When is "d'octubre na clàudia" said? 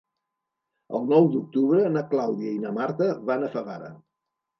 1.35-2.53